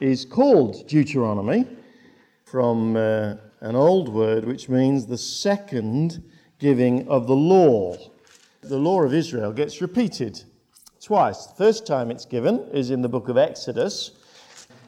[0.00, 1.66] is called Deuteronomy
[2.44, 6.22] from uh, an old word which means the second
[6.58, 7.96] giving of the law.
[8.62, 10.42] The law of Israel gets repeated
[11.00, 11.46] twice.
[11.46, 14.12] The first time it's given is in the book of Exodus,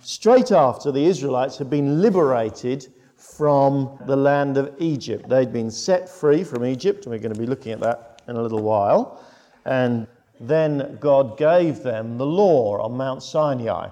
[0.00, 5.28] straight after the Israelites had been liberated from the land of Egypt.
[5.28, 8.36] They'd been set free from Egypt, and we're going to be looking at that in
[8.36, 9.22] a little while.
[9.64, 10.06] And
[10.40, 13.88] then God gave them the law on Mount Sinai.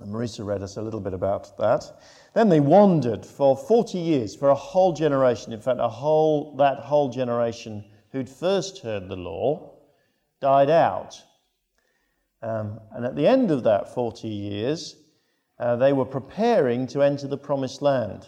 [0.00, 1.84] And Marisa read us a little bit about that.
[2.34, 5.52] Then they wandered for 40 years, for a whole generation.
[5.52, 9.72] In fact, a whole, that whole generation who'd first heard the law
[10.40, 11.22] died out.
[12.42, 14.96] Um, and at the end of that 40 years,
[15.58, 18.26] uh, they were preparing to enter the promised land.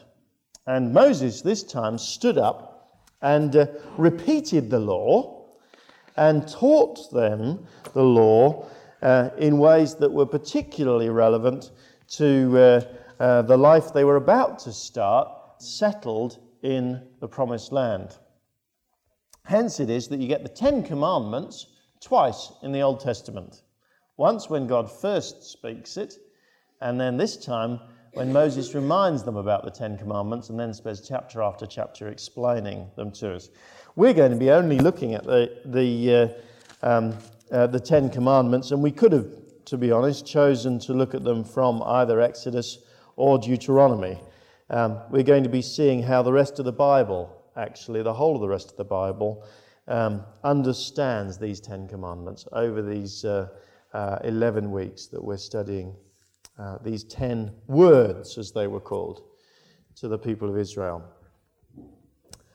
[0.66, 3.66] And Moses, this time, stood up and uh,
[3.98, 5.48] repeated the law
[6.16, 8.66] and taught them the law
[9.02, 11.70] uh, in ways that were particularly relevant
[12.08, 12.80] to uh,
[13.18, 18.16] uh, the life they were about to start, settled in the promised land.
[19.44, 21.66] Hence, it is that you get the Ten Commandments
[22.00, 23.62] twice in the Old Testament.
[24.16, 26.14] Once when God first speaks it,
[26.80, 27.80] and then this time
[28.12, 32.90] when Moses reminds them about the Ten Commandments and then spends chapter after chapter explaining
[32.96, 33.50] them to us.
[33.94, 36.14] We're going to be only looking at the, the,
[36.82, 37.18] uh, um,
[37.50, 39.26] uh, the Ten Commandments, and we could have,
[39.66, 42.78] to be honest, chosen to look at them from either Exodus
[43.16, 44.20] or Deuteronomy.
[44.70, 48.34] Um, we're going to be seeing how the rest of the Bible, actually, the whole
[48.34, 49.44] of the rest of the Bible,
[49.88, 53.48] um, understands these Ten Commandments over these uh,
[53.92, 55.94] uh, 11 weeks that we're studying
[56.58, 59.22] uh, these 10 words, as they were called,
[59.96, 61.04] to the people of Israel.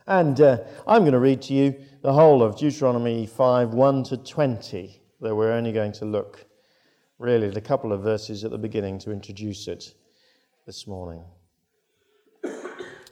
[0.06, 4.16] And uh, I'm going to read to you the whole of Deuteronomy 5 1 to
[4.16, 6.44] 20, though we're only going to look
[7.18, 9.94] really at a couple of verses at the beginning to introduce it
[10.66, 11.22] this morning.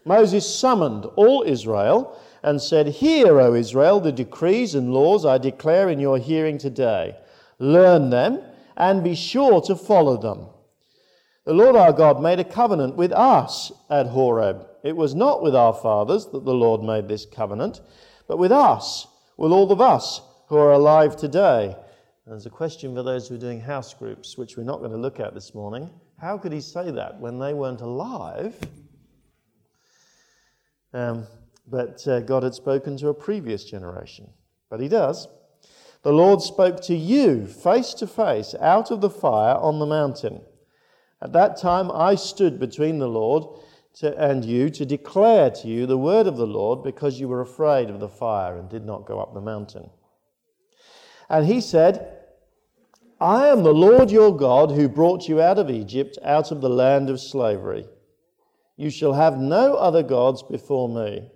[0.05, 5.91] Moses summoned all Israel and said, Hear, O Israel, the decrees and laws I declare
[5.91, 7.17] in your hearing today.
[7.59, 8.43] Learn them
[8.77, 10.49] and be sure to follow them.
[11.47, 14.67] The Lord our God made a covenant with us at Horeb.
[14.83, 17.81] It was not with our fathers that the Lord made this covenant,
[18.29, 19.07] but with us,
[19.37, 21.77] with all of us who are alive today.
[22.27, 24.99] There's a question for those who are doing house groups, which we're not going to
[24.99, 25.91] look at this morning.
[26.21, 28.55] How could he say that when they weren't alive?
[30.93, 31.27] Um,
[31.67, 34.29] but uh, God had spoken to a previous generation.
[34.69, 35.27] But he does.
[36.03, 40.43] The Lord spoke to you face to face out of the fire on the mountain.
[41.23, 43.45] At that time I stood between the Lord
[43.95, 47.41] to, and you to declare to you the word of the Lord because you were
[47.41, 49.91] afraid of the fire and did not go up the mountain.
[51.29, 52.17] And he said,
[53.21, 56.71] I am the Lord your God who brought you out of Egypt, out of the
[56.71, 57.87] land of slavery.
[58.77, 61.31] You shall have no other gods before me.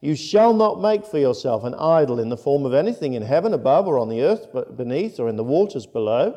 [0.00, 3.54] You shall not make for yourself an idol in the form of anything in heaven
[3.54, 6.36] above or on the earth beneath or in the waters below.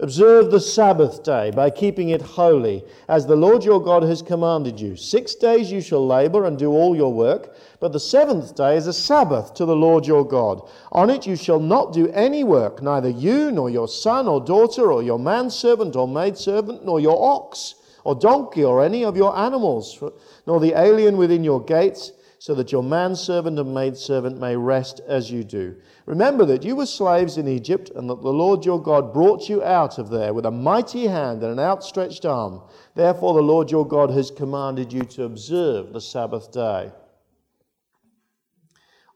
[0.00, 4.80] Observe the Sabbath day by keeping it holy, as the Lord your God has commanded
[4.80, 4.94] you.
[4.94, 8.86] Six days you shall labor and do all your work, but the seventh day is
[8.86, 10.62] a Sabbath to the Lord your God.
[10.92, 14.92] On it you shall not do any work, neither you, nor your son or daughter,
[14.92, 20.00] or your manservant or maidservant, nor your ox or donkey, or any of your animals,
[20.46, 25.30] nor the alien within your gates so that your manservant and maidservant may rest as
[25.30, 25.74] you do.
[26.06, 29.62] Remember that you were slaves in Egypt, and that the Lord your God brought you
[29.64, 32.62] out of there with a mighty hand and an outstretched arm.
[32.94, 36.92] Therefore, the Lord your God has commanded you to observe the Sabbath day.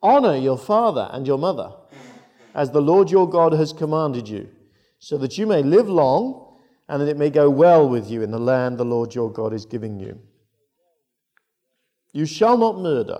[0.02, 1.72] Honor your father and your mother,
[2.56, 4.48] as the Lord your God has commanded you,
[4.98, 6.58] so that you may live long
[6.88, 9.52] and that it may go well with you in the land the Lord your God
[9.52, 10.20] is giving you.
[12.12, 13.18] You shall not murder.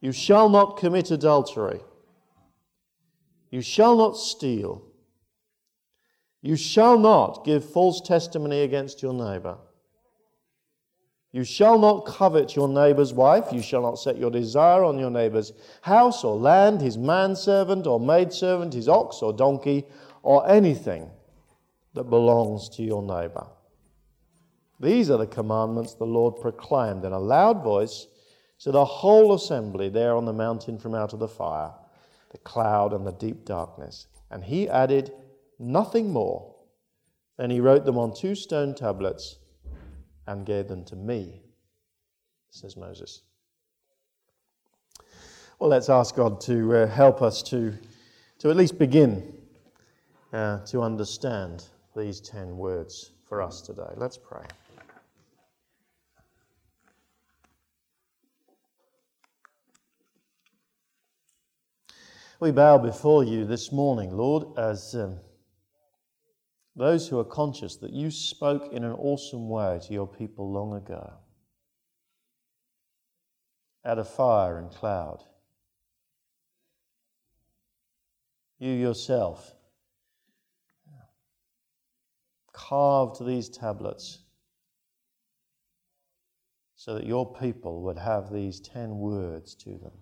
[0.00, 1.80] You shall not commit adultery.
[3.50, 4.82] You shall not steal.
[6.42, 9.58] You shall not give false testimony against your neighbor.
[11.32, 13.52] You shall not covet your neighbor's wife.
[13.52, 15.52] You shall not set your desire on your neighbor's
[15.82, 19.84] house or land, his manservant or maidservant, his ox or donkey,
[20.22, 21.10] or anything
[21.94, 23.46] that belongs to your neighbor.
[24.80, 28.06] These are the commandments the Lord proclaimed in a loud voice
[28.60, 31.72] to the whole assembly there on the mountain from out of the fire,
[32.30, 34.06] the cloud, and the deep darkness.
[34.30, 35.12] And he added
[35.58, 36.54] nothing more.
[37.36, 39.38] Then he wrote them on two stone tablets
[40.26, 41.42] and gave them to me,
[42.50, 43.22] says Moses.
[45.58, 47.74] Well, let's ask God to uh, help us to,
[48.38, 49.34] to at least begin
[50.32, 51.64] uh, to understand
[51.96, 53.92] these ten words for us today.
[53.96, 54.44] Let's pray.
[62.40, 65.18] We bow before you this morning, Lord, as um,
[66.76, 70.74] those who are conscious that you spoke in an awesome way to your people long
[70.74, 71.14] ago
[73.84, 75.24] out of fire and cloud.
[78.60, 79.52] You yourself
[82.52, 84.20] carved these tablets
[86.76, 89.92] so that your people would have these ten words to them.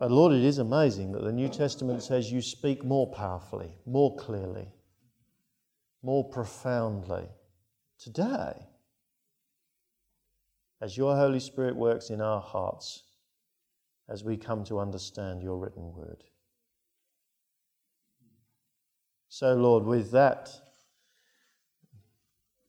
[0.00, 4.16] But Lord, it is amazing that the New Testament says you speak more powerfully, more
[4.16, 4.72] clearly,
[6.02, 7.28] more profoundly
[7.98, 8.54] today
[10.80, 13.02] as your Holy Spirit works in our hearts
[14.08, 16.24] as we come to understand your written word.
[19.28, 20.50] So, Lord, with that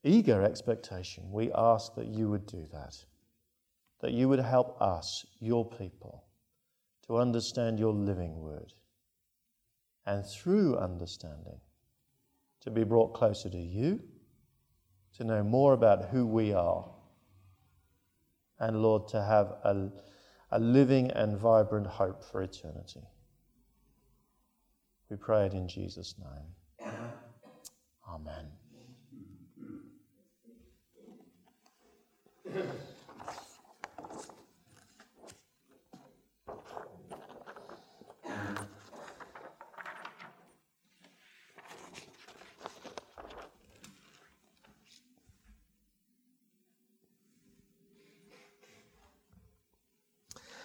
[0.04, 2.94] eager expectation, we ask that you would do that,
[4.02, 6.24] that you would help us, your people
[7.06, 8.72] to understand your living word.
[10.06, 11.60] And through understanding,
[12.60, 14.00] to be brought closer to you,
[15.16, 16.88] to know more about who we are,
[18.58, 19.90] and Lord, to have a,
[20.50, 23.02] a living and vibrant hope for eternity.
[25.10, 26.90] We pray it in Jesus' name.
[28.08, 28.61] Amen.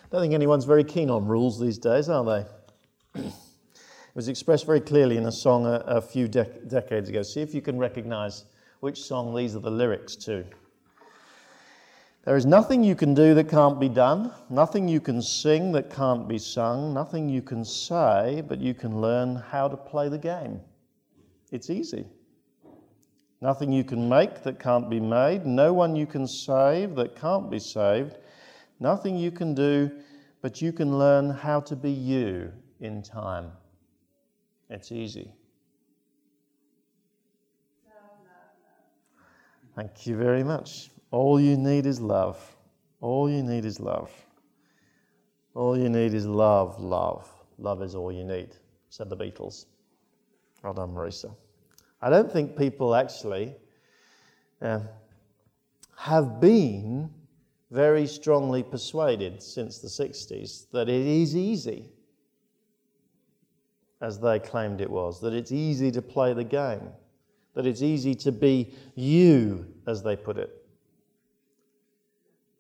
[0.10, 3.24] Don't think anyone's very keen on rules these days, are they?
[3.24, 3.34] it
[4.16, 7.24] was expressed very clearly in a song a, a few dec- decades ago.
[7.24, 8.46] See if you can recognize
[8.80, 10.46] which song these are the lyrics to.
[12.24, 15.90] There is nothing you can do that can't be done, nothing you can sing that
[15.90, 20.18] can't be sung, nothing you can say, but you can learn how to play the
[20.18, 20.60] game.
[21.52, 22.06] It's easy.
[23.40, 27.50] Nothing you can make that can't be made, no one you can save that can't
[27.50, 28.18] be saved.
[28.80, 29.92] Nothing you can do,
[30.42, 33.52] but you can learn how to be you in time.
[34.70, 35.34] It's easy.
[39.76, 40.90] Thank you very much.
[41.12, 42.40] All you need is love.
[43.00, 44.12] All you need is love.
[45.54, 47.28] All you need is love, love.
[47.60, 48.50] Love is all you need,
[48.90, 49.66] said the Beatles.
[50.64, 51.36] Well done, Marisa.
[52.02, 53.56] I don't think people actually
[54.62, 54.82] uh,
[55.96, 57.10] have been
[57.72, 61.90] very strongly persuaded since the 60s that it is easy,
[64.00, 66.90] as they claimed it was, that it's easy to play the game,
[67.56, 70.52] that it's easy to be you, as they put it.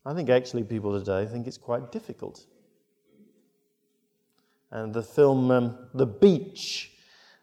[0.05, 2.45] I think actually people today think it's quite difficult.
[4.71, 6.91] And the film um, The Beach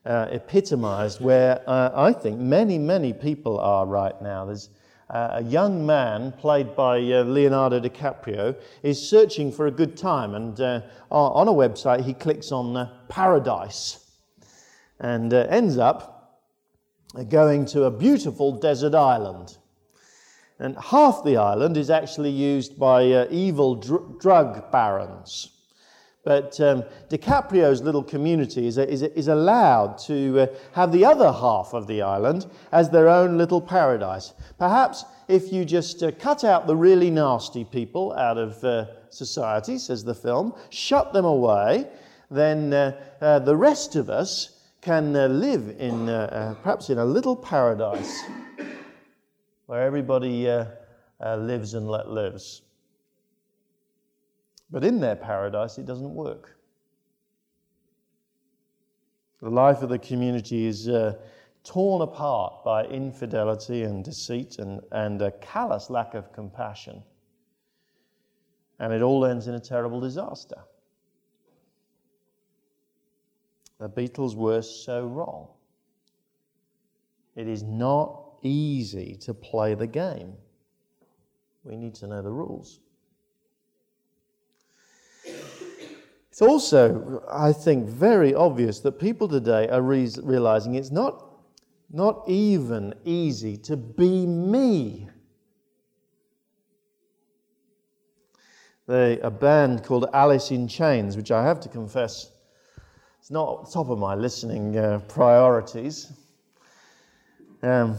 [0.04, 4.44] uh, epitomized where uh, I think many, many people are right now.
[4.44, 4.68] There's
[5.14, 10.35] a young man, played by uh, Leonardo DiCaprio, is searching for a good time.
[10.35, 10.80] And uh,
[11.11, 14.11] on a website, he clicks on uh, paradise
[14.99, 16.42] and uh, ends up
[17.28, 19.56] going to a beautiful desert island.
[20.59, 25.53] And half the island is actually used by uh, evil dr- drug barons.
[26.25, 31.75] But um, DiCaprio's little community is, is, is allowed to uh, have the other half
[31.75, 34.33] of the island as their own little paradise.
[34.59, 39.76] Perhaps if you just uh, cut out the really nasty people out of uh, society,
[39.76, 41.87] says the film, shut them away,
[42.31, 46.07] then uh, uh, the rest of us can uh, live in
[46.62, 48.23] perhaps in a little paradise
[49.66, 50.47] where everybody
[51.21, 52.63] lives and let lives.
[54.75, 56.59] But in their paradise, it doesn't work.
[59.40, 61.14] The life of the community is uh,
[61.62, 67.04] torn apart by infidelity and deceit and, and a callous lack of compassion.
[68.81, 70.59] And it all ends in a terrible disaster.
[73.78, 75.50] The Beatles were so wrong.
[77.37, 80.33] It is not easy to play the game.
[81.62, 82.81] We need to know the rules.
[86.35, 91.25] It's also, I think, very obvious that people today are re- realizing it's not,
[91.93, 95.09] not even easy to be me.
[98.88, 102.33] They, a band called Alice in Chains, which I have to confess,
[103.21, 106.12] it's not top of my listening uh, priorities,
[107.62, 107.97] um,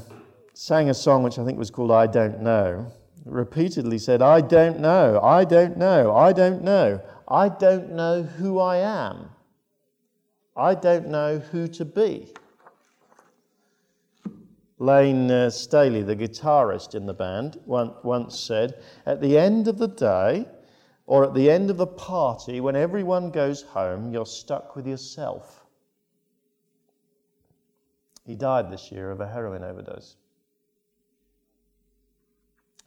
[0.53, 2.91] sang a song which I think was called I Don't Know.
[3.23, 7.01] Repeatedly said, I don't know, I don't know, I don't know.
[7.27, 9.29] I don't know who I am.
[10.55, 12.33] I don't know who to be.
[14.77, 19.87] Layne uh, Staley, the guitarist in the band, once said, At the end of the
[19.87, 20.45] day,
[21.07, 25.65] or at the end of the party, when everyone goes home, you're stuck with yourself.
[28.25, 30.15] He died this year of a heroin overdose.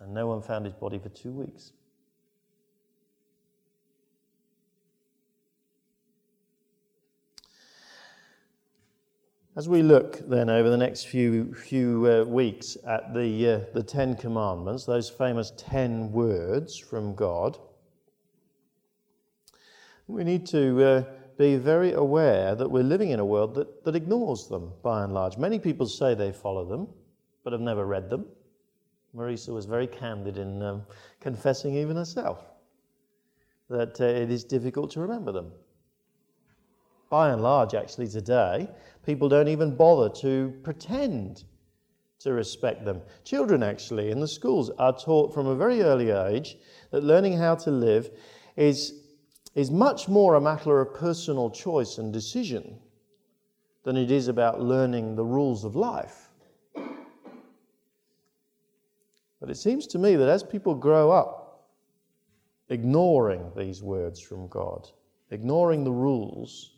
[0.00, 1.72] And no one found his body for two weeks.
[9.58, 13.82] As we look then over the next few, few uh, weeks at the, uh, the
[13.82, 17.58] Ten Commandments, those famous ten words from God,
[20.06, 21.04] we need to uh,
[21.38, 25.12] be very aware that we're living in a world that, that ignores them by and
[25.12, 25.36] large.
[25.36, 26.86] Many people say they follow them,
[27.42, 28.26] but have never read them.
[29.12, 30.86] Marisa was very candid in um,
[31.18, 32.44] confessing, even herself,
[33.68, 35.50] that uh, it is difficult to remember them
[37.10, 38.68] by and large, actually, today,
[39.04, 41.44] people don't even bother to pretend
[42.20, 43.00] to respect them.
[43.24, 46.56] Children, actually, in the schools are taught from a very early age
[46.90, 48.10] that learning how to live
[48.56, 49.04] is,
[49.54, 52.78] is much more a matter of personal choice and decision
[53.84, 56.28] than it is about learning the rules of life.
[59.40, 61.68] But it seems to me that as people grow up,
[62.68, 64.88] ignoring these words from God,
[65.30, 66.77] ignoring the rules,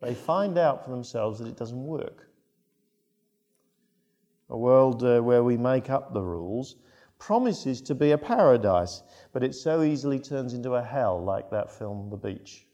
[0.00, 2.28] they find out for themselves that it doesn't work.
[4.50, 6.76] A world uh, where we make up the rules
[7.18, 11.70] promises to be a paradise, but it so easily turns into a hell, like that
[11.70, 12.66] film, The Beach.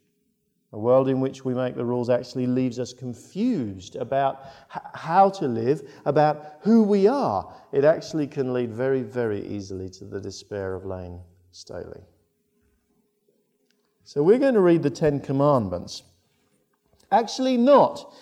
[0.72, 4.40] A world in which we make the rules actually leaves us confused about
[4.74, 7.54] h- how to live, about who we are.
[7.72, 12.00] It actually can lead very, very easily to the despair of Layne Staley.
[14.04, 16.02] So we're going to read the Ten Commandments.
[17.12, 18.14] Actually, not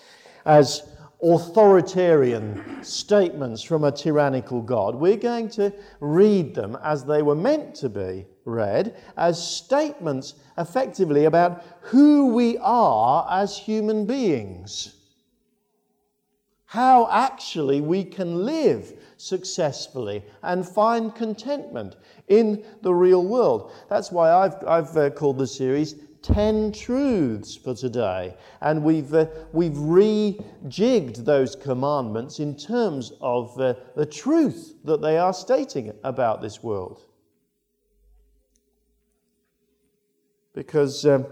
[0.45, 0.83] as
[1.23, 4.95] authoritarian statements from a tyrannical God.
[4.95, 11.25] We're going to read them as they were meant to be read, as statements effectively
[11.25, 14.95] about who we are as human beings.
[16.65, 21.97] How actually we can live successfully and find contentment
[22.29, 23.73] in the real world.
[23.89, 28.35] That's why I've, I've uh, called the series 10 truths for today.
[28.61, 35.17] And we've, uh, we've rejigged those commandments in terms of uh, the truth that they
[35.17, 37.05] are stating about this world.
[40.53, 41.25] Because um,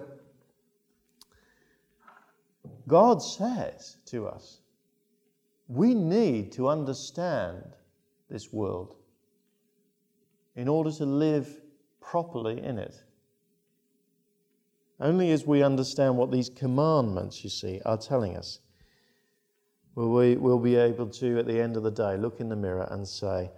[2.87, 4.61] God says to us,
[5.67, 7.63] we need to understand
[8.29, 8.95] this world
[10.55, 11.61] in order to live
[12.01, 13.03] properly in it.
[14.99, 18.59] Only as we understand what these commandments, you see, are telling us,
[19.95, 22.55] will we will be able to, at the end of the day, look in the
[22.55, 23.49] mirror and say,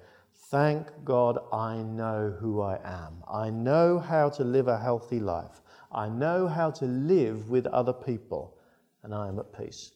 [0.52, 3.24] Thank God I know who I am.
[3.32, 5.62] I know how to live a healthy life.
[5.92, 8.58] I know how to live with other people,
[9.02, 9.92] and I am at peace.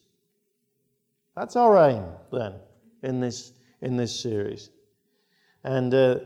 [1.36, 2.54] That's our aim, then,
[3.02, 4.70] in this, in this series.
[5.62, 6.20] And uh,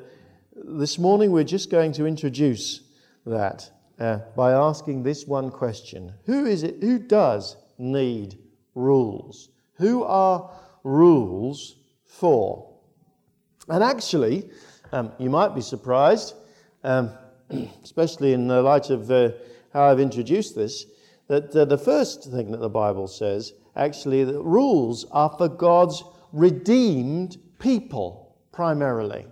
[0.55, 2.83] this morning we're just going to introduce
[3.27, 3.71] that
[4.01, 6.77] uh, by asking this one question Who is it?
[6.81, 8.39] Who does need
[8.75, 9.51] rules?
[9.75, 10.51] Who are
[10.83, 12.75] rules for?
[13.69, 14.49] And actually,
[14.93, 16.35] um, you might be surprised,
[16.83, 17.11] um,
[17.85, 19.31] especially in the light of uh,
[19.73, 20.87] how I've introduced this,
[21.29, 26.03] that uh, the first thing that the Bible says actually that rules are for God's
[26.33, 29.27] redeemed people primarily.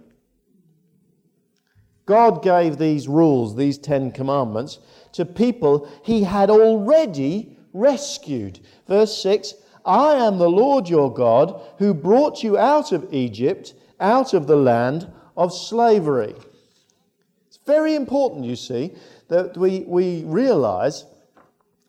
[2.09, 4.79] God gave these rules, these Ten Commandments,
[5.12, 8.61] to people he had already rescued.
[8.87, 9.53] Verse 6
[9.85, 14.57] I am the Lord your God who brought you out of Egypt, out of the
[14.57, 16.35] land of slavery.
[17.47, 18.95] It's very important, you see,
[19.29, 21.05] that we, we realize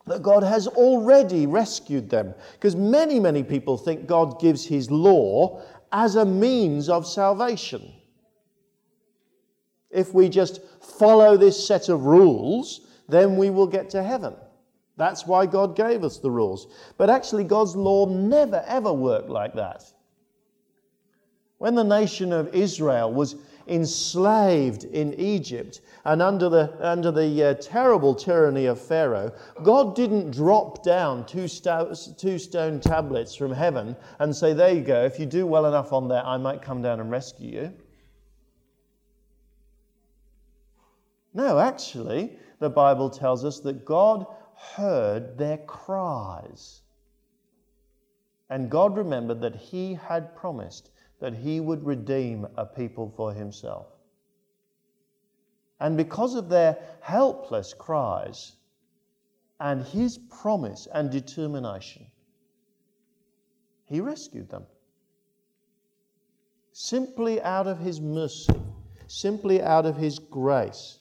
[0.06, 2.34] that God has already rescued them.
[2.52, 5.62] Because many, many people think God gives his law
[5.92, 7.90] as a means of salvation.
[9.90, 14.34] If we just follow this set of rules, then we will get to heaven.
[14.96, 16.66] That's why God gave us the rules.
[16.98, 19.84] But actually, God's law never, ever worked like that.
[21.58, 27.54] When the nation of Israel was enslaved in Egypt and under the, under the uh,
[27.54, 29.32] terrible tyranny of Pharaoh,
[29.62, 35.04] God didn't drop down two, two stone tablets from heaven and say, There you go,
[35.04, 37.72] if you do well enough on there, I might come down and rescue you.
[41.32, 46.82] No, actually, the Bible tells us that God heard their cries.
[48.48, 53.86] And God remembered that He had promised that He would redeem a people for Himself.
[55.78, 58.56] And because of their helpless cries
[59.60, 62.06] and His promise and determination,
[63.86, 64.66] He rescued them.
[66.72, 68.60] Simply out of His mercy,
[69.06, 70.99] simply out of His grace.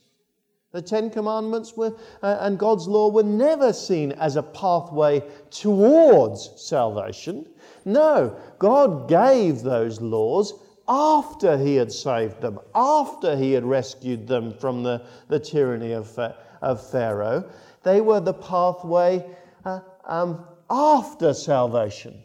[0.72, 6.52] The Ten Commandments were, uh, and God's law were never seen as a pathway towards
[6.62, 7.48] salvation.
[7.86, 10.54] No, God gave those laws
[10.88, 16.18] after He had saved them, after He had rescued them from the, the tyranny of,
[16.20, 17.50] uh, of Pharaoh.
[17.82, 19.26] They were the pathway
[19.66, 22.22] uh, um, after salvation.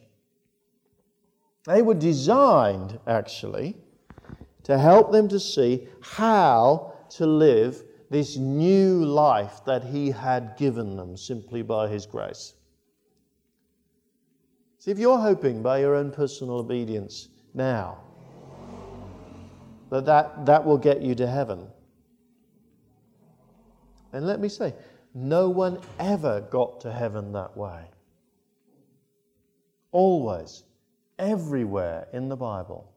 [1.66, 3.78] They were designed, actually,
[4.64, 10.96] to help them to see how to live this new life that He had given
[10.96, 12.54] them simply by His grace.
[14.78, 17.98] See, if you're hoping by your own personal obedience now
[19.90, 21.66] that that, that will get you to heaven,
[24.12, 24.74] then let me say,
[25.14, 27.84] no one ever got to heaven that way.
[29.92, 30.64] Always,
[31.18, 32.92] everywhere in the Bible,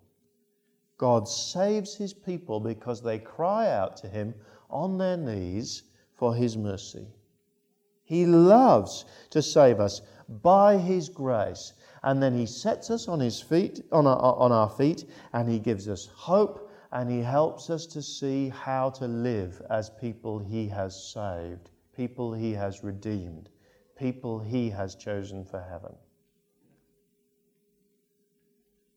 [0.98, 4.34] God saves his people because they cry out to him
[4.70, 7.08] on their knees for his mercy.
[8.04, 13.42] He loves to save us by his grace and then he sets us on his
[13.42, 17.86] feet on our, on our feet and he gives us hope and he helps us
[17.86, 23.50] to see how to live as people he has saved people he has redeemed
[23.98, 25.96] people he has chosen for heaven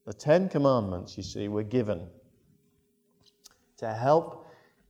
[0.06, 2.06] the 10 commandments you see were given
[3.76, 4.39] to help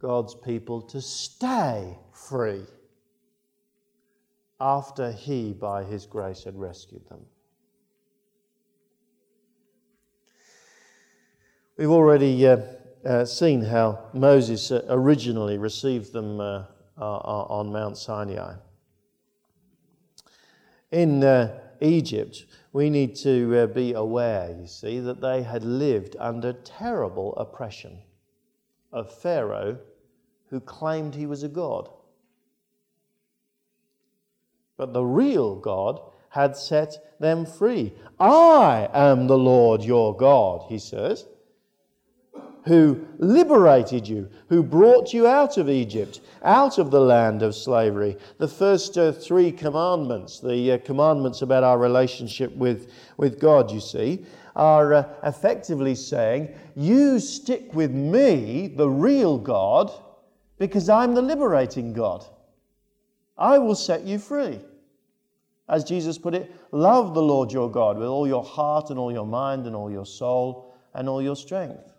[0.01, 2.65] God's people to stay free
[4.61, 7.21] after he by his grace had rescued them
[11.81, 12.59] We've already uh,
[13.07, 16.65] uh, seen how Moses uh, originally received them uh,
[16.99, 18.57] on Mount Sinai.
[20.91, 26.17] In uh, Egypt, we need to uh, be aware, you see, that they had lived
[26.19, 28.03] under terrible oppression
[28.93, 29.79] of Pharaoh,
[30.51, 31.89] who claimed he was a god.
[34.77, 37.93] But the real God had set them free.
[38.19, 41.27] I am the Lord your God, he says
[42.67, 48.17] who liberated you, who brought you out of Egypt, out of the land of slavery.
[48.39, 53.81] The first uh, three commandments, the uh, commandments about our relationship with, with God, you
[53.81, 54.25] see,
[54.57, 59.91] are uh, effectively saying, You stick with me, the real God,
[60.61, 62.25] because I'm the liberating God.
[63.37, 64.61] I will set you free.
[65.69, 69.11] As Jesus put it, love the Lord your God with all your heart and all
[69.11, 71.91] your mind and all your soul and all your strength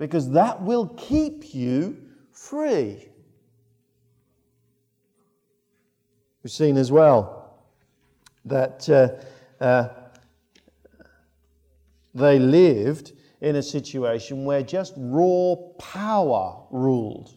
[0.00, 1.94] because that will keep you
[2.32, 3.06] free.
[6.42, 7.60] We've seen as well
[8.46, 9.88] that uh, uh,
[12.14, 17.34] they lived in a situation where just raw power ruled.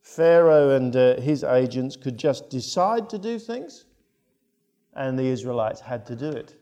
[0.00, 3.84] Pharaoh and uh, his agents could just decide to do things,
[4.94, 6.56] and the Israelites had to do it.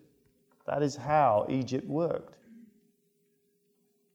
[0.66, 2.37] That is how Egypt worked.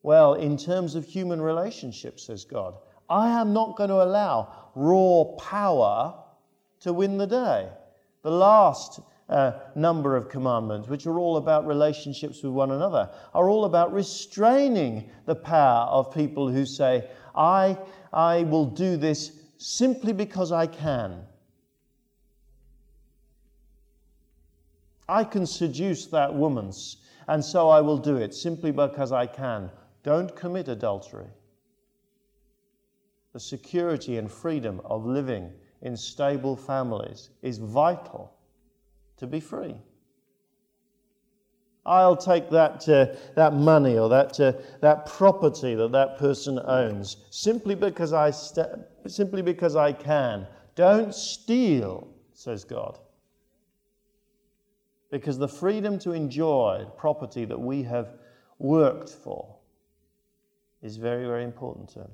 [0.03, 2.77] Well, in terms of human relationships, says God,
[3.09, 6.13] I am not going to allow raw power
[6.81, 7.69] to win the day.
[8.21, 13.49] The last uh, number of commandments, which are all about relationships with one another, are
[13.49, 17.77] all about restraining the power of people who say, I,
[18.13, 21.23] I will do this simply because I can.
[25.09, 26.71] I can seduce that woman,
[27.27, 29.71] and so I will do it simply because I can.
[30.03, 31.27] Don't commit adultery.
[33.33, 38.34] The security and freedom of living in stable families is vital
[39.17, 39.75] to be free.
[41.85, 47.17] I'll take that, uh, that money or that, uh, that property that that person owns
[47.29, 50.47] simply because, I st- simply because I can.
[50.73, 52.97] Don't steal, says God.
[55.11, 58.15] Because the freedom to enjoy property that we have
[58.57, 59.55] worked for
[60.81, 62.11] is very, very important to Him.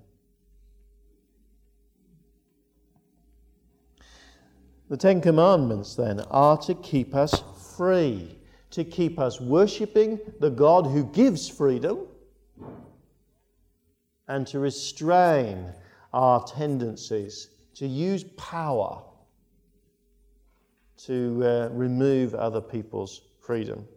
[4.92, 7.42] The Ten Commandments, then, are to keep us
[7.78, 8.38] free
[8.72, 12.08] to keep us worshipping the God who gives freedom
[14.28, 15.72] and to restrain
[16.12, 19.02] our tendencies to use power
[21.06, 23.88] to uh, remove other people's freedom.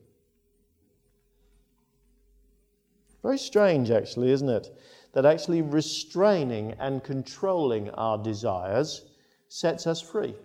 [3.21, 4.79] Very strange, actually, isn't it?
[5.13, 9.07] That actually restraining and controlling our desires
[9.49, 10.37] sets us free.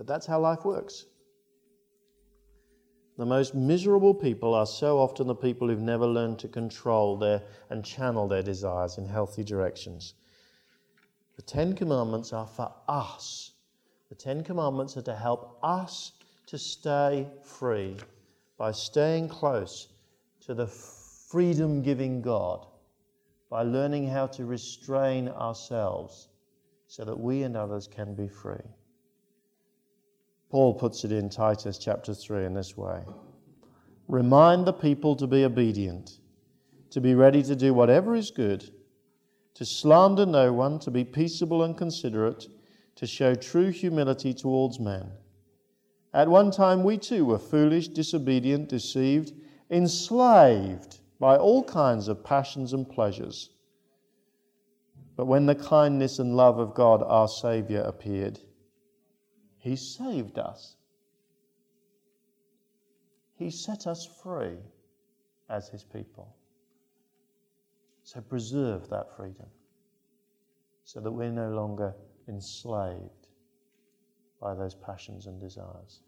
[0.00, 1.04] But that's how life works.
[3.18, 7.42] The most miserable people are so often the people who've never learned to control their
[7.68, 10.14] and channel their desires in healthy directions.
[11.36, 13.52] The Ten Commandments are for us.
[14.08, 16.12] The Ten Commandments are to help us
[16.46, 17.98] to stay free
[18.56, 19.88] by staying close
[20.46, 22.66] to the freedom giving God,
[23.50, 26.28] by learning how to restrain ourselves
[26.86, 28.64] so that we and others can be free.
[30.50, 33.04] Paul puts it in Titus chapter 3 in this way
[34.08, 36.18] Remind the people to be obedient,
[36.90, 38.68] to be ready to do whatever is good,
[39.54, 42.48] to slander no one, to be peaceable and considerate,
[42.96, 45.12] to show true humility towards men.
[46.12, 49.32] At one time, we too were foolish, disobedient, deceived,
[49.70, 53.50] enslaved by all kinds of passions and pleasures.
[55.14, 58.40] But when the kindness and love of God, our Saviour, appeared,
[59.60, 60.76] he saved us.
[63.36, 64.56] He set us free
[65.50, 66.34] as His people.
[68.02, 69.46] So preserve that freedom
[70.84, 71.94] so that we're no longer
[72.26, 73.28] enslaved
[74.40, 76.00] by those passions and desires.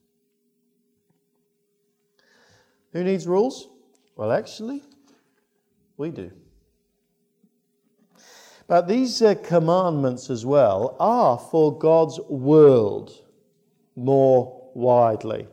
[2.92, 3.68] Who needs rules?
[4.16, 4.82] Well, actually,
[5.98, 6.30] we do.
[8.66, 13.22] But these uh, commandments as well are for God's world
[13.96, 15.46] more widely.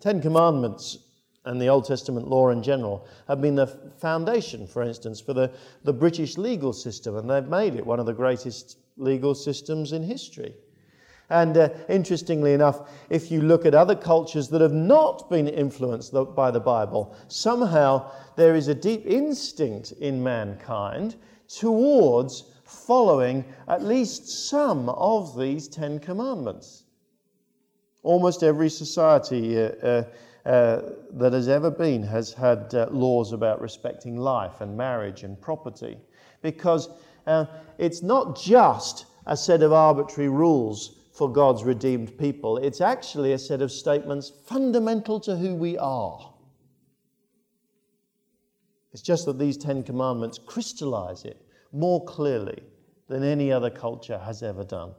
[0.00, 0.98] Ten Commandments
[1.44, 3.66] and the Old Testament law in general have been the
[3.98, 5.50] foundation, for instance, for the,
[5.84, 10.02] the British legal system, and they've made it one of the greatest legal systems in
[10.02, 10.54] history.
[11.30, 16.12] And uh, interestingly enough, if you look at other cultures that have not been influenced
[16.34, 21.14] by the Bible, somehow there is a deep instinct in mankind
[21.48, 26.84] towards following at least some of these Ten Commandments.
[28.02, 30.04] Almost every society uh, uh,
[30.46, 35.38] uh, that has ever been has had uh, laws about respecting life and marriage and
[35.40, 35.98] property
[36.40, 36.88] because
[37.26, 37.44] uh,
[37.76, 43.38] it's not just a set of arbitrary rules for God's redeemed people, it's actually a
[43.38, 46.32] set of statements fundamental to who we are.
[48.92, 52.62] It's just that these Ten Commandments crystallize it more clearly
[53.08, 54.92] than any other culture has ever done.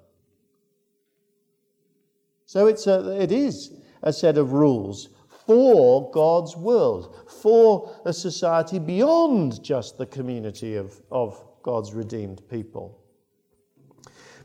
[2.45, 5.09] So it's a, it is a set of rules
[5.45, 12.99] for God's world, for a society beyond just the community of, of God's redeemed people.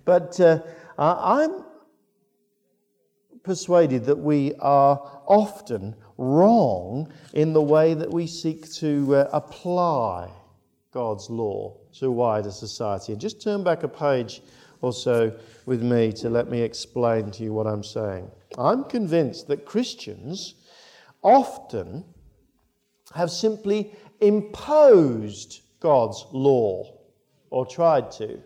[0.05, 0.61] But uh,
[0.99, 1.65] I'm
[3.43, 10.31] persuaded that we are often wrong in the way that we seek to uh, apply
[10.93, 13.13] God's law to wider society.
[13.13, 14.43] And just turn back a page
[14.83, 15.33] or so
[15.65, 18.31] with me to let me explain to you what I'm saying.
[18.59, 20.55] I'm convinced that Christians
[21.23, 22.05] often
[23.15, 26.85] have simply imposed God's law
[27.51, 28.41] or tried to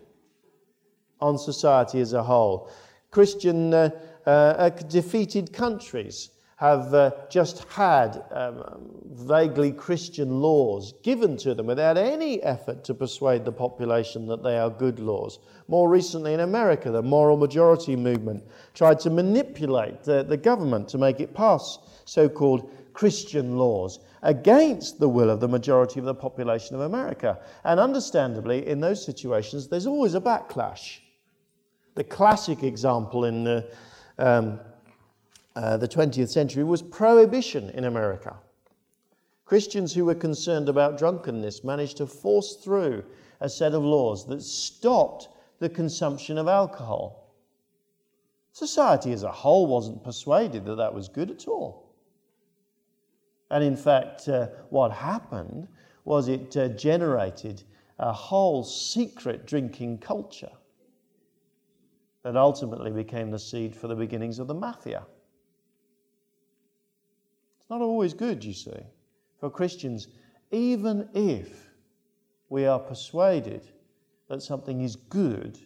[1.20, 2.70] on society as a whole.
[3.10, 3.90] Christian uh,
[4.26, 6.30] uh, defeated countries
[6.61, 12.92] have uh, just had um, vaguely Christian laws given to them without any effort to
[12.92, 15.38] persuade the population that they are good laws.
[15.68, 18.44] More recently in America, the moral majority movement
[18.75, 25.01] tried to manipulate the, the government to make it pass so called Christian laws against
[25.01, 27.38] the will of the majority of the population of America.
[27.64, 30.99] And understandably, in those situations, there's always a backlash.
[31.94, 33.73] The classic example in the
[34.18, 34.61] um,
[35.56, 38.36] uh, the 20th century was prohibition in America.
[39.44, 43.04] Christians who were concerned about drunkenness managed to force through
[43.40, 47.34] a set of laws that stopped the consumption of alcohol.
[48.52, 51.94] Society as a whole wasn't persuaded that that was good at all.
[53.50, 55.66] And in fact, uh, what happened
[56.04, 57.64] was it uh, generated
[57.98, 60.52] a whole secret drinking culture
[62.22, 65.04] that ultimately became the seed for the beginnings of the mafia.
[67.70, 68.83] Not always good, you see,
[69.38, 70.09] for Christians,
[70.50, 71.70] even if
[72.48, 73.66] we are persuaded
[74.28, 75.56] that something is good,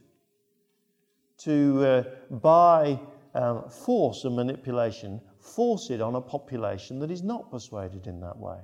[1.39, 3.01] to uh, by
[3.35, 8.39] um, force and manipulation force it on a population that is not persuaded in that
[8.39, 8.59] way.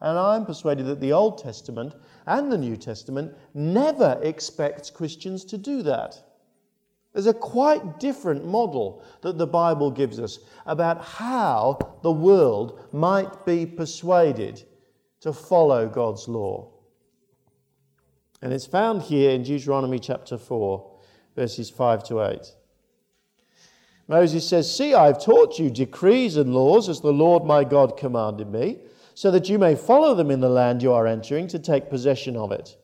[0.00, 1.94] And I'm persuaded that the Old Testament
[2.26, 6.22] and the New Testament never expects Christians to do that.
[7.12, 13.44] There's a quite different model that the Bible gives us about how the world might
[13.44, 14.62] be persuaded
[15.20, 16.70] to follow God's law.
[18.42, 20.98] And it's found here in Deuteronomy chapter 4,
[21.34, 22.54] verses 5 to 8.
[24.06, 28.50] Moses says, See, I've taught you decrees and laws as the Lord my God commanded
[28.50, 28.78] me,
[29.14, 32.36] so that you may follow them in the land you are entering to take possession
[32.36, 32.76] of it.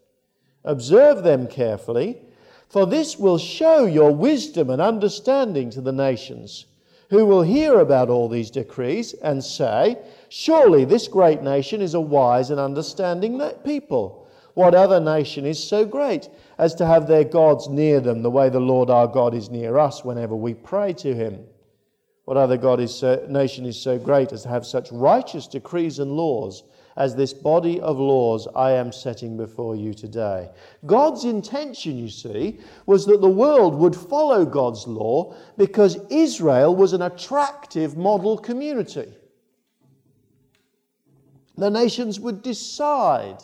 [0.65, 2.21] Observe them carefully
[2.69, 6.67] for this will show your wisdom and understanding to the nations,
[7.11, 9.97] who will hear about all these decrees and say,
[10.29, 14.27] Surely this great nation is a wise and understanding people.
[14.55, 18.49] What other nation is so great as to have their gods near them the way
[18.49, 21.45] the Lord our God is near us whenever we pray to him?
[22.25, 26.01] What other God is so, nation is so great as to have such righteous decrees
[26.01, 26.65] and laws
[26.97, 30.49] as this body of laws I am setting before you today.
[30.87, 36.93] God's intention, you see, was that the world would follow God's law because Israel was
[36.93, 39.13] an attractive model community.
[41.57, 43.43] The nations would decide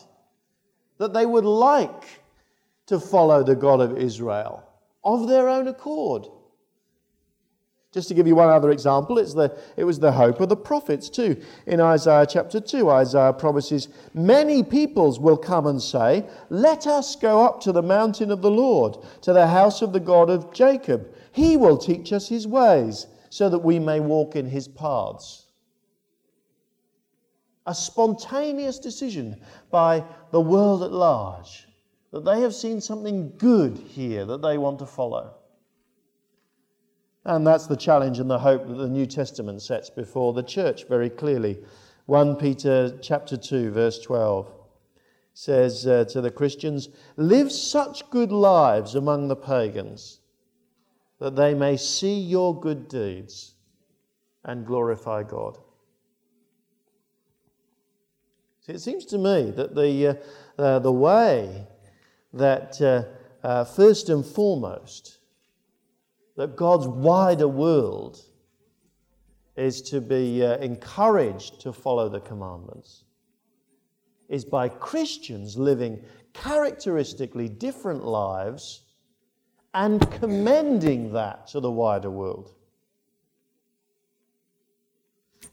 [0.99, 2.21] that they would like
[2.87, 4.63] to follow the God of Israel
[5.05, 6.27] of their own accord.
[7.93, 10.57] Just to give you one other example, it's the, it was the hope of the
[10.57, 11.37] prophets too.
[11.67, 17.45] In Isaiah chapter 2, Isaiah promises, Many peoples will come and say, Let us go
[17.45, 21.07] up to the mountain of the Lord, to the house of the God of Jacob.
[21.33, 25.45] He will teach us his ways, so that we may walk in his paths.
[27.67, 29.39] A spontaneous decision
[29.71, 31.69] by the world at large
[32.11, 35.35] that they have seen something good here that they want to follow.
[37.25, 40.89] And that's the challenge and the hope that the New Testament sets before the church
[40.89, 41.59] very clearly.
[42.07, 44.53] 1 Peter chapter 2 verse 12
[45.35, 50.21] says uh, to the Christians, "Live such good lives among the pagans
[51.21, 53.55] that they may see your good deeds
[54.45, 55.59] and glorify God."
[58.67, 60.15] See, it seems to me that the, uh,
[60.61, 61.67] uh, the way
[62.33, 63.05] that uh,
[63.47, 65.19] uh, first and foremost
[66.37, 68.21] that God's wider world
[69.57, 73.05] is to be uh, encouraged to follow the commandments
[74.29, 78.85] is by Christians living characteristically different lives
[79.75, 82.55] and commending that to the wider world.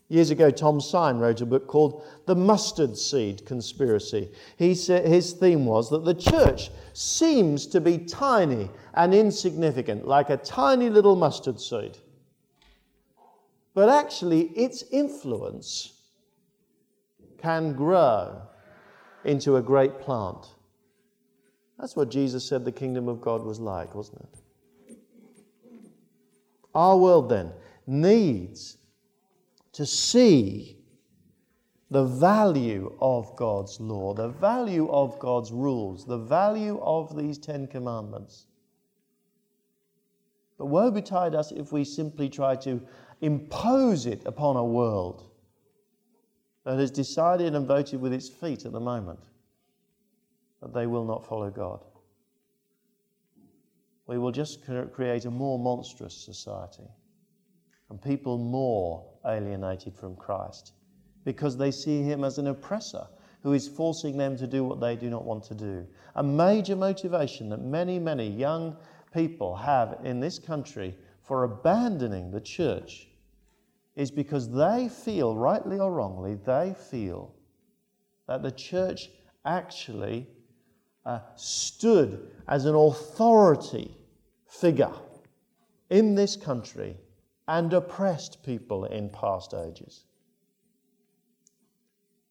[0.09, 4.31] Years ago, Tom Sine wrote a book called The Mustard Seed Conspiracy.
[4.57, 10.31] He said, his theme was that the church seems to be tiny and insignificant, like
[10.31, 11.99] a tiny little mustard seed.
[13.75, 15.93] But actually, its influence
[17.37, 18.41] can grow
[19.25, 20.47] into a great plant.
[21.77, 24.97] That's what Jesus said the kingdom of God was like, wasn't it?
[26.73, 27.53] Our world then
[27.85, 28.78] needs
[29.79, 30.77] to see
[31.89, 37.65] the value of God's law, the value of God's rules, the value of these Ten
[37.65, 38.47] Commandments.
[40.57, 42.81] But woe betide us if we simply try to
[43.21, 45.31] impose it upon a world
[46.65, 49.29] that has decided and voted with its feet at the moment
[50.61, 51.85] that they will not follow God.
[54.07, 54.59] We will just
[54.91, 56.89] create a more monstrous society
[57.89, 60.73] and people more alienated from Christ
[61.25, 63.08] because they see him as an oppressor
[63.43, 65.86] who is forcing them to do what they do not want to do.
[66.15, 68.75] A major motivation that many, many young
[69.13, 73.08] people have in this country for abandoning the church
[73.95, 77.34] is because they feel, rightly or wrongly, they feel
[78.27, 79.10] that the church
[79.45, 80.27] actually
[81.05, 83.95] uh, stood as an authority
[84.47, 84.93] figure
[85.89, 86.95] in this country
[87.49, 90.03] and oppressed people in past ages.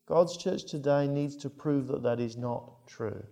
[0.07, 3.25] God's church today needs to prove that that is not true.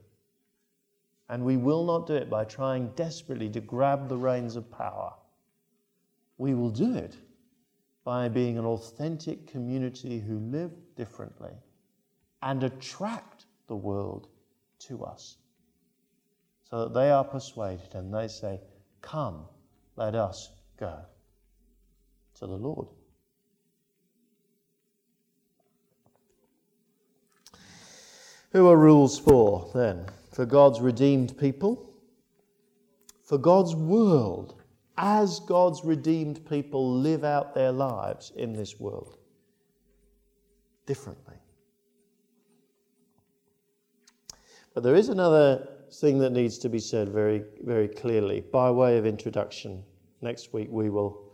[1.29, 5.13] And we will not do it by trying desperately to grab the reins of power.
[6.39, 7.15] We will do it
[8.03, 11.55] by being an authentic community who live differently
[12.43, 14.27] and attract the world
[14.81, 15.37] to us
[16.69, 18.61] so that they are persuaded and they say,
[19.03, 19.45] Come,
[19.95, 20.99] let us go
[22.37, 22.89] to the Lord.
[28.53, 30.07] Who are rules for then?
[30.33, 31.91] For God's redeemed people?
[33.23, 34.63] For God's world,
[34.97, 39.19] as God's redeemed people live out their lives in this world
[40.87, 41.35] differently.
[44.75, 48.99] But there is another thing that needs to be said very, very clearly by way
[48.99, 49.83] of introduction.
[50.21, 51.27] Next week we will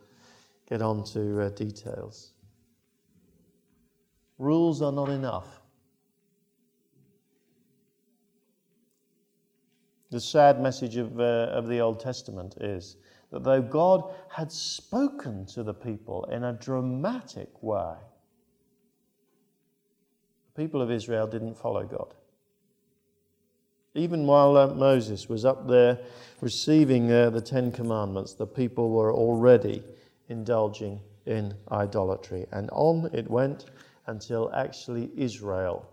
[0.72, 2.32] get on to uh, details.
[4.38, 5.60] Rules are not enough.
[10.10, 12.96] The sad message of, uh, of the Old Testament is
[13.30, 17.92] that though God had spoken to the people in a dramatic way,
[20.54, 22.14] the people of Israel didn't follow God.
[23.94, 25.98] Even while uh, Moses was up there
[26.40, 29.82] receiving uh, the Ten Commandments, the people were already
[30.28, 32.46] indulging in idolatry.
[32.52, 33.66] And on it went
[34.06, 35.88] until actually Israel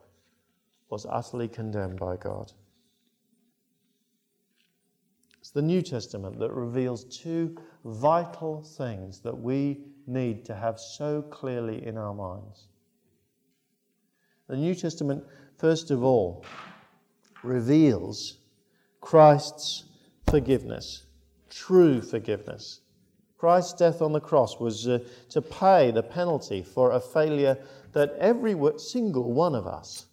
[0.90, 2.52] was utterly condemned by God.
[5.40, 11.22] It's the New Testament that reveals two vital things that we need to have so
[11.22, 12.68] clearly in our minds.
[14.48, 15.24] The New Testament,
[15.58, 16.44] first of all,
[17.44, 18.38] reveals
[19.02, 19.86] Christ's
[20.30, 21.06] forgiveness,
[21.50, 22.82] true forgiveness.
[23.40, 25.00] Christ's death on the cross was uh,
[25.30, 27.58] to pay the penalty for a failure
[27.94, 30.08] that every single one of us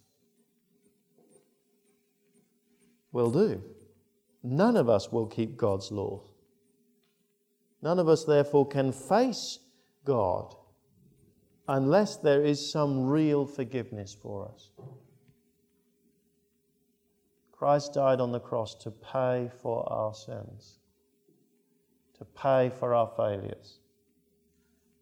[3.11, 3.61] will do.
[4.43, 6.21] None of us will keep God's law.
[7.81, 9.59] None of us, therefore, can face
[10.05, 10.55] God
[11.67, 14.69] unless there is some real forgiveness for us.
[17.51, 20.79] Christ died on the cross to pay for our sins,
[22.17, 23.79] to pay for our failures,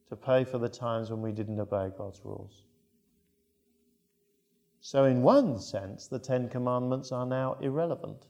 [0.10, 2.64] to pay for the times when we didn't obey God's rules.
[4.82, 8.28] So, in one sense, the Ten Commandments are now irrelevant.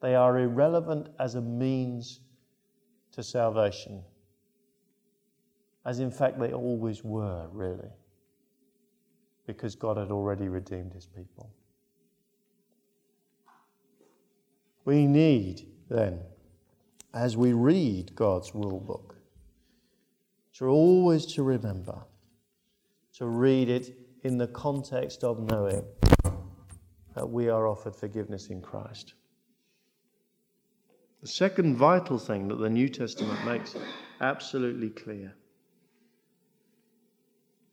[0.00, 2.20] They are irrelevant as a means
[3.12, 4.02] to salvation,
[5.86, 7.90] as in fact they always were, really,
[9.46, 11.54] because God had already redeemed his people.
[14.84, 16.20] We need, then,
[17.14, 19.14] as we read God's rule book,
[20.54, 22.02] to always to remember
[23.14, 25.84] to read it in the context of knowing
[27.14, 29.14] that we are offered forgiveness in Christ.
[31.22, 33.76] The second vital thing that the New Testament makes
[34.20, 35.32] absolutely clear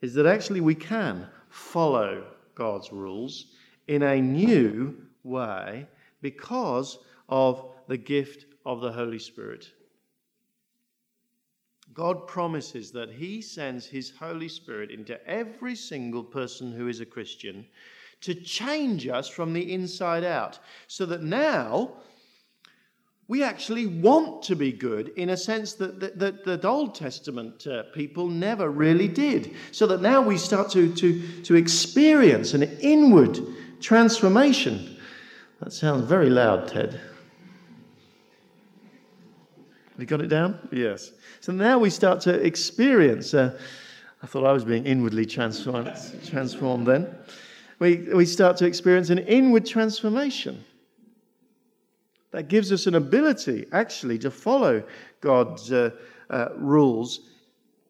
[0.01, 2.23] is that actually we can follow
[2.54, 3.47] God's rules
[3.88, 5.88] in a new way
[6.21, 6.99] because
[7.30, 9.69] of the gift of the Holy Spirit.
[11.93, 17.06] God promises that He sends His Holy Spirit into every single person who is a
[17.06, 17.65] Christian
[18.21, 21.91] to change us from the inside out, so that now
[23.28, 27.65] we actually want to be good in a sense that the, that, that Old Testament
[27.65, 29.56] uh, people never really did.
[29.71, 33.39] So that now we start to, to, to experience an inward
[33.80, 34.97] transformation.
[35.62, 37.00] That sounds very loud, Ted.
[40.02, 40.58] Have you got it down?
[40.72, 41.12] Yes.
[41.42, 43.36] So now we start to experience.
[43.36, 43.56] Uh,
[44.24, 45.94] I thought I was being inwardly transformed,
[46.26, 47.16] transformed then.
[47.78, 50.66] We, we start to experience an inward transformation
[52.32, 54.82] that gives us an ability actually to follow
[55.20, 55.92] God's uh,
[56.32, 57.20] uh, rules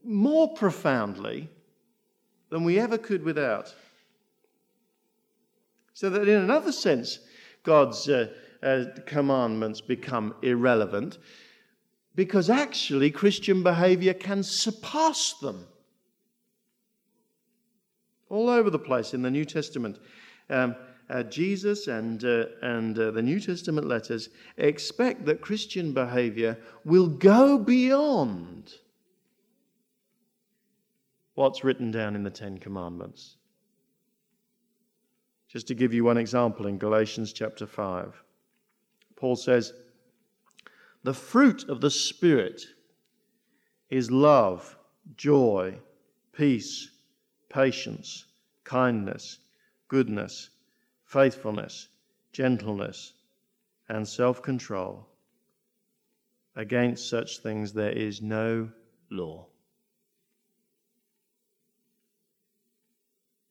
[0.03, 1.47] more profoundly
[2.49, 3.73] than we ever could without.
[5.93, 7.19] So that in another sense,
[7.63, 8.27] God's uh,
[8.61, 11.17] uh commandments become irrelevant
[12.15, 15.65] because actually Christian behavior can surpass them.
[18.29, 19.99] All over the place in the New Testament.
[20.49, 20.75] Um,
[21.09, 27.07] uh, Jesus and, uh, and uh, the New Testament letters expect that Christian behavior will
[27.07, 28.73] go beyond
[31.35, 33.35] what's written down in the Ten Commandments.
[35.49, 38.23] Just to give you one example in Galatians chapter 5,
[39.17, 39.73] Paul says,
[41.03, 42.61] The fruit of the Spirit
[43.89, 44.77] is love,
[45.17, 45.79] joy,
[46.31, 46.89] peace,
[47.49, 48.25] patience,
[48.63, 49.39] kindness,
[49.87, 50.49] goodness
[51.11, 51.89] faithfulness,
[52.31, 53.11] gentleness,
[53.89, 55.05] and self control.
[56.55, 58.69] Against such things there is no
[59.09, 59.47] law.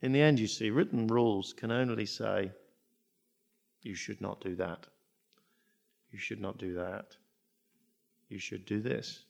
[0.01, 2.51] In the end, you see, written rules can only say,
[3.83, 4.87] you should not do that.
[6.11, 7.17] You should not do that.
[8.31, 9.25] You should do this.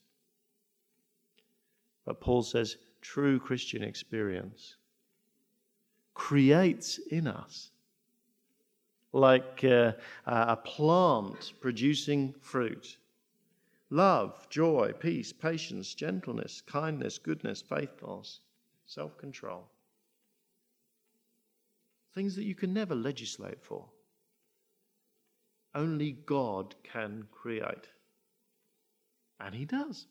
[2.05, 4.77] But Paul says true Christian experience
[6.15, 7.71] creates in us,
[9.13, 9.93] like uh,
[10.27, 12.99] a plant producing fruit,
[13.89, 18.41] love, joy, peace, patience, gentleness, kindness, goodness, faithfulness,
[18.87, 19.67] self control.
[22.15, 23.89] Things that you can never legislate for.
[25.75, 27.89] Only God can create.
[29.41, 30.07] And He does.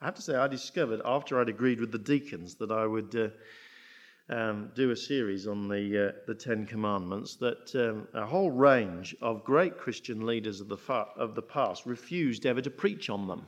[0.00, 3.14] I have to say, I discovered after I'd agreed with the deacons that I would
[3.16, 8.50] uh, um, do a series on the, uh, the Ten Commandments that um, a whole
[8.50, 13.10] range of great Christian leaders of the, fa- of the past refused ever to preach
[13.10, 13.44] on them.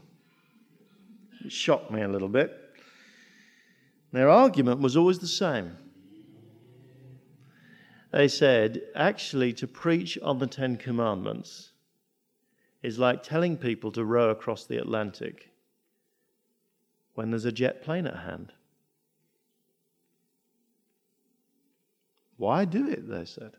[1.44, 2.56] It shocked me a little bit.
[4.12, 5.76] Their argument was always the same.
[8.12, 11.70] They said, actually, to preach on the Ten Commandments
[12.82, 15.50] is like telling people to row across the Atlantic
[17.14, 18.52] when there's a jet plane at hand.
[22.36, 23.52] Why do it, they said.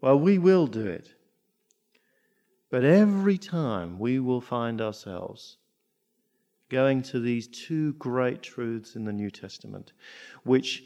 [0.00, 1.12] Well, we will do it.
[2.70, 5.58] But every time we will find ourselves
[6.70, 9.92] going to these two great truths in the New Testament,
[10.44, 10.84] which,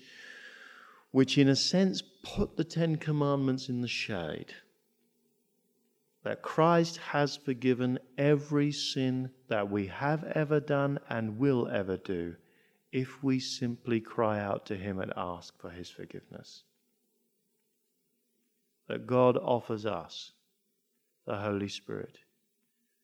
[1.14, 4.52] which in a sense put the Ten Commandments in the shade
[6.24, 12.34] that Christ has forgiven every sin that we have ever done and will ever do
[12.90, 16.64] if we simply cry out to Him and ask for His forgiveness.
[18.88, 20.32] That God offers us
[21.26, 22.18] the Holy Spirit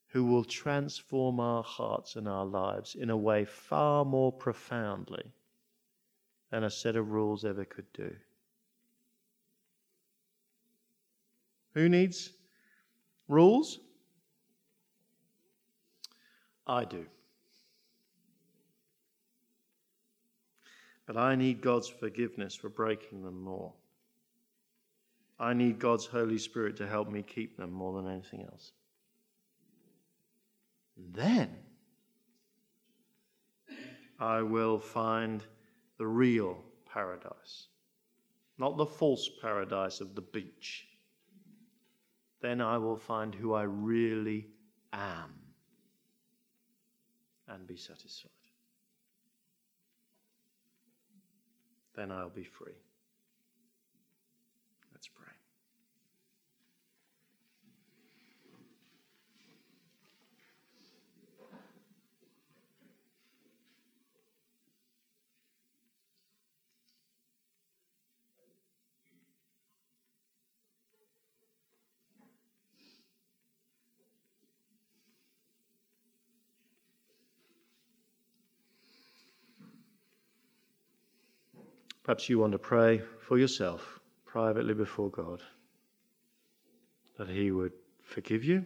[0.09, 5.33] who will transform our hearts and our lives in a way far more profoundly
[6.51, 8.15] than a set of rules ever could do.
[11.75, 12.33] Who needs
[13.29, 13.79] rules?
[16.67, 17.07] I do.
[21.07, 23.73] But I need God's forgiveness for breaking them more.
[25.39, 28.73] I need God's Holy Spirit to help me keep them more than anything else.
[31.15, 31.49] then
[34.19, 35.43] I will find
[36.01, 36.59] the real
[36.93, 37.69] paradise,
[38.59, 40.89] not the false paradise of the beach
[42.41, 44.47] then I will find who I really
[44.93, 45.35] am
[47.49, 48.31] and be satisfied.
[51.95, 52.73] Then I'll be free.
[54.93, 55.27] Let's pray.
[82.03, 85.43] Perhaps you want to pray for yourself privately before God
[87.19, 87.73] that He would
[88.03, 88.65] forgive you,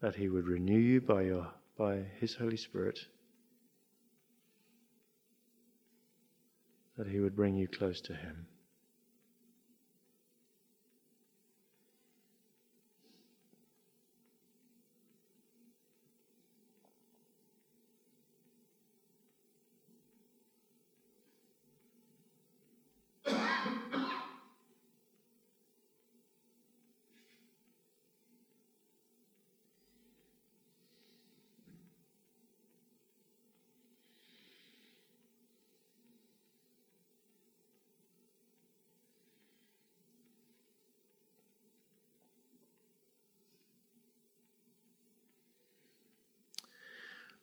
[0.00, 2.98] that He would renew you by, your, by His Holy Spirit,
[6.96, 8.46] that He would bring you close to Him.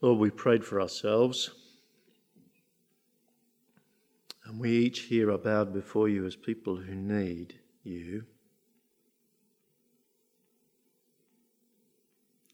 [0.04, 1.49] Lord, we prayed for ourselves.
[4.43, 8.26] And we each here are bowed before you as people who need you.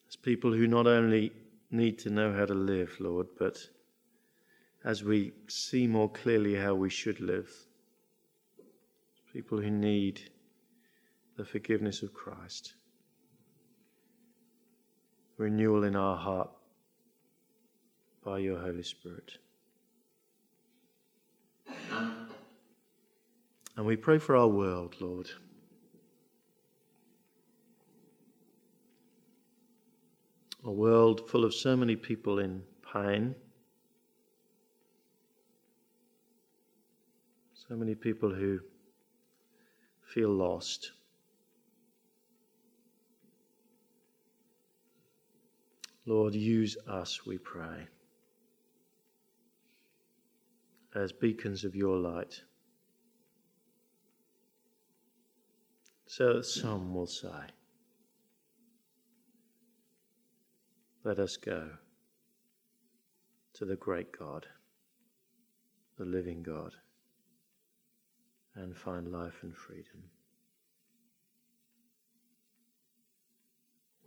[0.07, 1.31] As people who not only
[1.71, 3.57] need to know how to live, Lord, but
[4.85, 7.49] as we see more clearly how we should live.
[8.59, 10.21] As People who need
[11.35, 12.75] the forgiveness of Christ,
[15.37, 16.51] renewal in our heart
[18.23, 19.37] by your Holy Spirit.
[23.77, 25.29] And we pray for our world, Lord.
[30.65, 32.61] A world full of so many people in
[32.93, 33.33] pain,
[37.53, 38.59] so many people who
[40.03, 40.91] feel lost.
[46.05, 47.87] Lord, use us, we pray
[50.95, 52.41] as beacons of your light,
[56.07, 57.27] so that some will say,
[61.03, 61.69] Let us go
[63.53, 64.45] to the great God,
[65.97, 66.73] the living God,
[68.55, 70.03] and find life and freedom.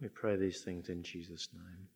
[0.00, 1.88] We pray these things in Jesus' name.